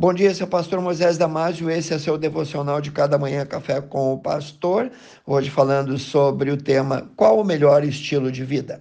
[0.00, 1.68] Bom dia, seu pastor Moisés Damásio.
[1.68, 4.92] Esse é seu devocional de cada manhã, Café com o Pastor.
[5.26, 8.80] Hoje falando sobre o tema Qual o melhor estilo de vida?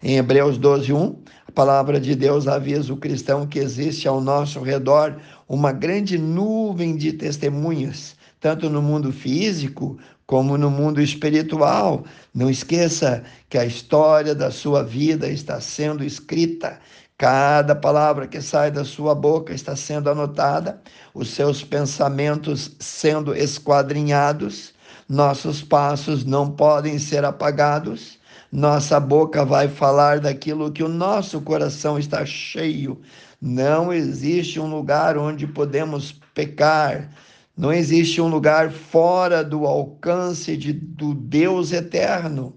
[0.00, 4.60] Em Hebreus 12, 1, a palavra de Deus avisa o cristão que existe ao nosso
[4.60, 12.04] redor uma grande nuvem de testemunhas, tanto no mundo físico como no mundo espiritual.
[12.34, 16.78] Não esqueça que a história da sua vida está sendo escrita.
[17.16, 20.80] Cada palavra que sai da sua boca está sendo anotada,
[21.12, 24.72] os seus pensamentos sendo esquadrinhados,
[25.08, 28.18] nossos passos não podem ser apagados,
[28.52, 33.00] nossa boca vai falar daquilo que o nosso coração está cheio.
[33.40, 37.10] Não existe um lugar onde podemos pecar,
[37.58, 42.54] não existe um lugar fora do alcance de, do Deus eterno.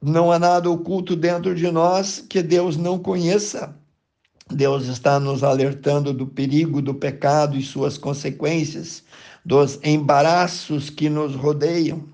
[0.00, 3.74] Não há nada oculto dentro de nós que Deus não conheça.
[4.48, 9.02] Deus está nos alertando do perigo do pecado e suas consequências,
[9.44, 12.04] dos embaraços que nos rodeiam.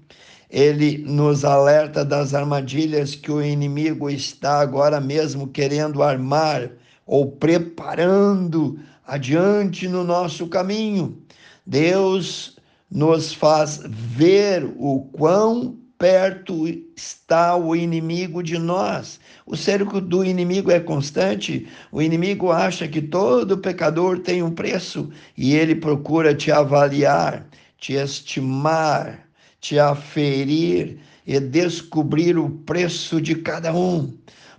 [0.49, 6.71] Ele nos alerta das armadilhas que o inimigo está agora mesmo querendo armar
[7.05, 11.23] ou preparando adiante no nosso caminho.
[11.67, 12.57] Deus
[12.91, 19.21] nos faz ver o quão perto está o inimigo de nós.
[19.47, 21.69] O cerco do inimigo é constante.
[21.93, 27.47] O inimigo acha que todo pecador tem um preço e ele procura te avaliar,
[27.79, 29.29] te estimar,
[29.61, 34.13] te aferir e descobrir o preço de cada um.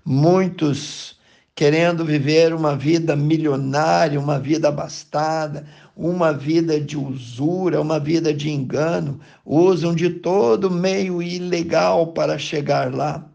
[0.06, 1.18] Muitos
[1.56, 8.50] querendo viver uma vida milionária, uma vida abastada, uma vida de usura, uma vida de
[8.50, 13.28] engano, usam de todo meio ilegal para chegar lá.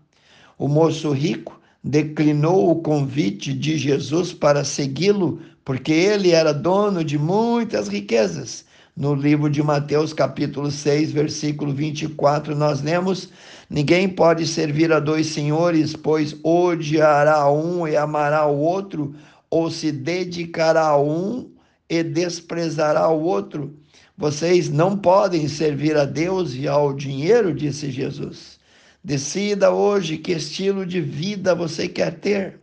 [0.58, 7.16] O moço rico declinou o convite de Jesus para segui-lo, porque ele era dono de
[7.16, 8.64] muitas riquezas.
[8.96, 13.28] No livro de Mateus, capítulo 6, versículo 24, nós lemos:
[13.70, 19.14] Ninguém pode servir a dois senhores, pois odiará um e amará o outro,
[19.48, 21.48] ou se dedicará a um
[21.88, 23.74] e desprezará o outro.
[24.16, 28.58] Vocês não podem servir a Deus e ao dinheiro, disse Jesus.
[29.02, 32.60] Decida hoje que estilo de vida você quer ter.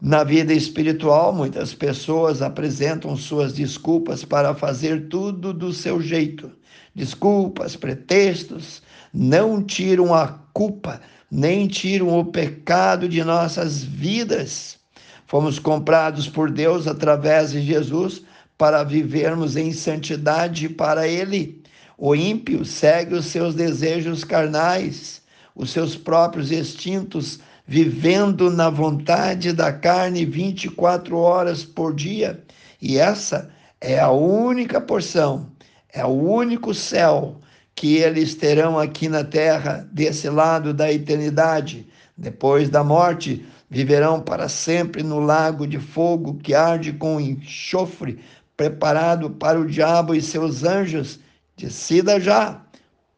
[0.00, 6.52] Na vida espiritual, muitas pessoas apresentam suas desculpas para fazer tudo do seu jeito.
[6.94, 8.82] Desculpas, pretextos,
[9.12, 11.00] não tiram a culpa,
[11.30, 14.78] nem tiram o pecado de nossas vidas.
[15.26, 18.22] Fomos comprados por Deus através de Jesus
[18.56, 21.62] para vivermos em santidade para Ele.
[21.98, 25.22] O ímpio segue os seus desejos carnais,
[25.54, 32.44] os seus próprios instintos, vivendo na vontade da carne 24 horas por dia.
[32.80, 33.50] E essa
[33.80, 35.50] é a única porção,
[35.92, 37.40] é o único céu
[37.76, 41.86] que eles terão aqui na terra, desse lado da eternidade.
[42.16, 48.18] Depois da morte, viverão para sempre no lago de fogo que arde com enxofre,
[48.56, 51.20] preparado para o diabo e seus anjos.
[51.54, 52.64] Decida já,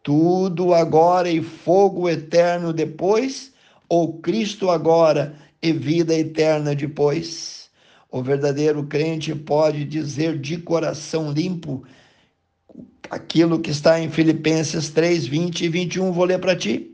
[0.03, 3.53] tudo agora e fogo eterno depois,
[3.89, 7.71] ou Cristo agora e vida eterna depois.
[8.11, 11.85] O verdadeiro crente pode dizer de coração limpo
[13.11, 16.91] aquilo que está em Filipenses 3, 20 e 21, vou ler para ti.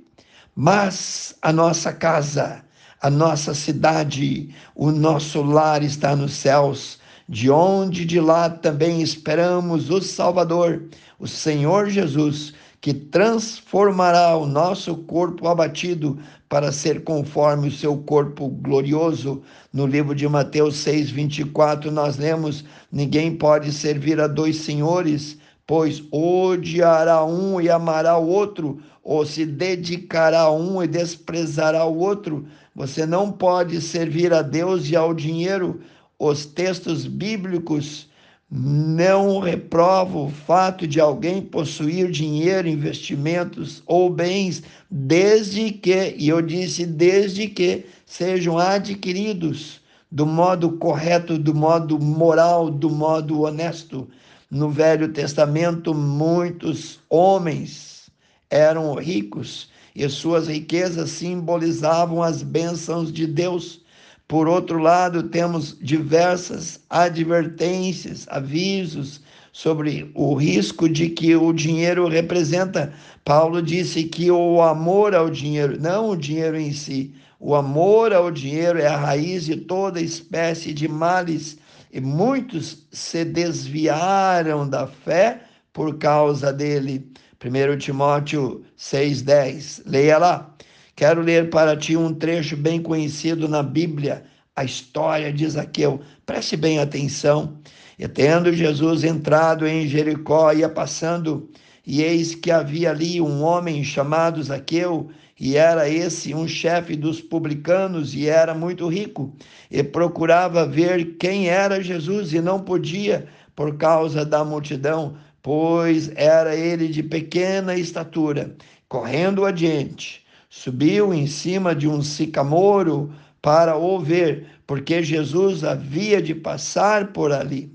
[0.54, 2.64] Mas a nossa casa,
[3.00, 9.90] a nossa cidade, o nosso lar está nos céus, de onde de lá também esperamos
[9.90, 10.84] o Salvador,
[11.18, 16.18] o Senhor Jesus, que transformará o nosso corpo abatido
[16.50, 19.42] para ser conforme o seu corpo glorioso.
[19.72, 22.62] No livro de Mateus 6, 24, nós lemos:
[22.92, 29.44] Ninguém pode servir a dois senhores pois odiará um e amará o outro, ou se
[29.46, 32.46] dedicará a um e desprezará o outro.
[32.74, 35.80] Você não pode servir a Deus e ao dinheiro.
[36.18, 38.08] Os textos bíblicos
[38.50, 46.40] não reprovam o fato de alguém possuir dinheiro, investimentos ou bens, desde que, e eu
[46.40, 49.80] disse desde que, sejam adquiridos
[50.10, 54.08] do modo correto, do modo moral, do modo honesto.
[54.54, 58.08] No Velho Testamento, muitos homens
[58.48, 63.80] eram ricos e suas riquezas simbolizavam as bênçãos de Deus.
[64.28, 69.20] Por outro lado, temos diversas advertências, avisos
[69.52, 72.92] sobre o risco de que o dinheiro representa.
[73.24, 78.30] Paulo disse que o amor ao dinheiro, não o dinheiro em si, o amor ao
[78.30, 81.58] dinheiro é a raiz de toda espécie de males
[81.94, 85.42] e muitos se desviaram da fé
[85.72, 87.08] por causa dele.
[87.40, 89.82] 1 Timóteo 6,10.
[89.86, 90.56] Leia lá.
[90.96, 94.24] Quero ler para ti um trecho bem conhecido na Bíblia,
[94.56, 96.00] a história de Zaqueu.
[96.26, 97.58] Preste bem atenção.
[97.96, 101.48] E tendo Jesus entrado em Jericó, ia passando,
[101.86, 107.20] e eis que havia ali um homem chamado Zaqueu, e era esse um chefe dos
[107.20, 109.34] publicanos, e era muito rico,
[109.70, 113.26] e procurava ver quem era Jesus, e não podia,
[113.56, 118.56] por causa da multidão, pois era ele de pequena estatura.
[118.88, 126.34] Correndo adiante, subiu em cima de um sicamoro para o ver, porque Jesus havia de
[126.34, 127.73] passar por ali.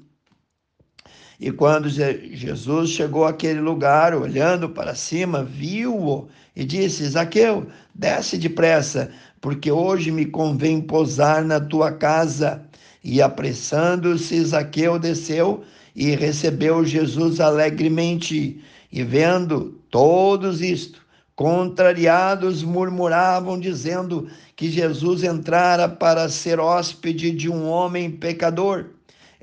[1.39, 9.09] E quando Jesus chegou àquele lugar, olhando para cima, viu-o e disse: Zaqueu, desce depressa,
[9.39, 12.62] porque hoje me convém posar na tua casa.
[13.01, 15.63] E apressando-se, Zaqueu desceu
[15.95, 18.62] e recebeu Jesus alegremente.
[18.91, 21.01] E vendo todos isto,
[21.38, 24.27] contrariados, murmuravam, dizendo
[24.57, 28.88] que Jesus entrara para ser hóspede de um homem pecador.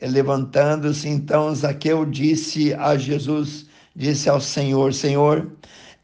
[0.01, 5.51] Levantando-se então, Zaqueu disse a Jesus, disse ao Senhor: Senhor,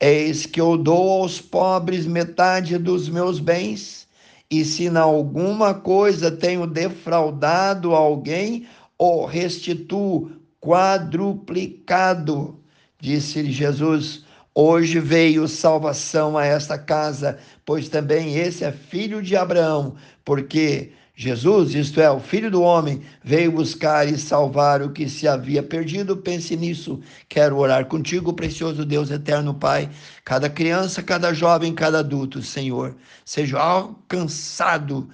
[0.01, 4.09] eis que eu dou aos pobres metade dos meus bens,
[4.51, 8.67] e se na alguma coisa tenho defraudado alguém,
[8.99, 12.59] o restituo quadruplicado.
[12.99, 14.25] Disse Jesus:
[14.55, 21.75] Hoje veio salvação a esta casa, pois também esse é filho de Abraão, porque Jesus,
[21.75, 26.17] isto é, o Filho do Homem, veio buscar e salvar o que se havia perdido.
[26.17, 27.01] Pense nisso.
[27.29, 29.91] Quero orar contigo, precioso Deus eterno Pai.
[30.25, 35.09] Cada criança, cada jovem, cada adulto, Senhor, seja alcançado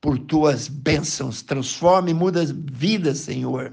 [0.00, 1.42] por tuas bênçãos.
[1.42, 3.72] Transforme e muda vidas, Senhor.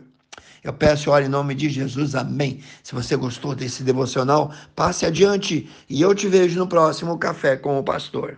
[0.64, 2.62] Eu peço, ore em nome de Jesus, amém.
[2.82, 7.78] Se você gostou desse devocional, passe adiante e eu te vejo no próximo Café com
[7.78, 8.38] o Pastor.